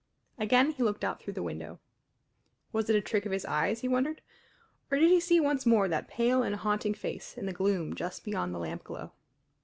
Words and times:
Again 0.39 0.71
he 0.71 0.81
looked 0.81 1.03
out 1.03 1.21
through 1.21 1.33
the 1.33 1.43
window. 1.43 1.79
Was 2.73 2.89
it 2.89 2.95
a 2.95 3.01
trick 3.01 3.27
of 3.27 3.31
his 3.31 3.45
eyes, 3.45 3.81
he 3.81 3.87
wondered, 3.87 4.23
or 4.89 4.97
did 4.97 5.11
he 5.11 5.19
see 5.19 5.39
once 5.39 5.63
more 5.63 5.87
that 5.87 6.07
pale 6.07 6.41
and 6.41 6.55
haunting 6.55 6.95
face 6.95 7.37
in 7.37 7.45
the 7.45 7.53
gloom 7.53 7.93
just 7.93 8.23
beyond 8.23 8.51
the 8.51 8.57
lampglow? 8.59 9.11